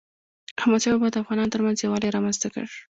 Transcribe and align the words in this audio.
احمدشاه 0.61 0.93
بابا 0.95 1.07
د 1.11 1.15
افغانانو 1.23 1.53
ترمنځ 1.53 1.77
یووالی 1.79 2.13
رامنځته 2.15 2.47
کړ. 2.53 2.65